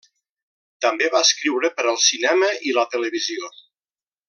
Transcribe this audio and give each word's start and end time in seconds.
També 0.85 1.09
va 1.15 1.21
escriure 1.25 1.71
per 1.81 1.85
al 1.93 2.01
cinema 2.05 2.51
i 2.71 2.75
la 2.79 2.87
televisió. 2.95 3.53